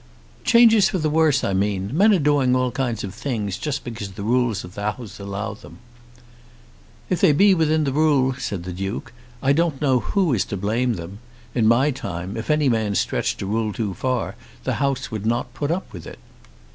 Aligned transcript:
"Changes 0.43 0.89
for 0.89 0.97
the 0.97 1.11
worse, 1.11 1.43
I 1.43 1.53
mean. 1.53 1.95
Men 1.95 2.11
are 2.11 2.17
doing 2.17 2.55
all 2.55 2.71
kinds 2.71 3.03
of 3.03 3.13
things, 3.13 3.55
just 3.55 3.83
because 3.83 4.13
the 4.13 4.23
rules 4.23 4.63
of 4.63 4.73
the 4.73 4.93
House 4.93 5.19
allow 5.19 5.53
them." 5.53 5.77
"If 7.11 7.21
they 7.21 7.31
be 7.33 7.53
within 7.53 7.83
rule," 7.83 8.33
said 8.35 8.63
the 8.63 8.73
Duke, 8.73 9.13
"I 9.43 9.53
don't 9.53 9.79
know 9.79 9.99
who 9.99 10.33
is 10.33 10.43
to 10.45 10.57
blame 10.57 10.93
them. 10.93 11.19
In 11.53 11.67
my 11.67 11.91
time, 11.91 12.35
if 12.35 12.49
any 12.49 12.67
man 12.67 12.95
stretched 12.95 13.43
a 13.43 13.45
rule 13.45 13.71
too 13.73 13.93
far 13.93 14.33
the 14.63 14.73
House 14.81 15.11
would 15.11 15.27
not 15.27 15.53
put 15.53 15.69
up 15.69 15.93
with 15.93 16.07
it." 16.07 16.17